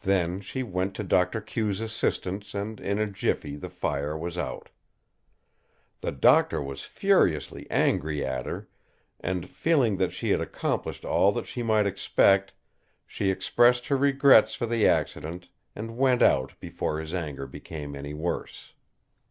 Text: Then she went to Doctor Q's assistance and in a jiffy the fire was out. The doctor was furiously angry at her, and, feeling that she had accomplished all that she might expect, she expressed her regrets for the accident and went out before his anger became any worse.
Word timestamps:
Then 0.00 0.42
she 0.42 0.62
went 0.62 0.94
to 0.96 1.02
Doctor 1.02 1.40
Q's 1.40 1.80
assistance 1.80 2.52
and 2.54 2.78
in 2.78 2.98
a 2.98 3.06
jiffy 3.06 3.56
the 3.56 3.70
fire 3.70 4.14
was 4.14 4.36
out. 4.36 4.68
The 6.02 6.12
doctor 6.12 6.60
was 6.62 6.82
furiously 6.84 7.66
angry 7.70 8.22
at 8.22 8.44
her, 8.44 8.68
and, 9.18 9.48
feeling 9.48 9.96
that 9.96 10.12
she 10.12 10.28
had 10.28 10.42
accomplished 10.42 11.06
all 11.06 11.32
that 11.32 11.46
she 11.46 11.62
might 11.62 11.86
expect, 11.86 12.52
she 13.06 13.30
expressed 13.30 13.86
her 13.86 13.96
regrets 13.96 14.54
for 14.54 14.66
the 14.66 14.86
accident 14.86 15.48
and 15.74 15.96
went 15.96 16.20
out 16.20 16.52
before 16.60 17.00
his 17.00 17.14
anger 17.14 17.46
became 17.46 17.96
any 17.96 18.12
worse. 18.12 18.74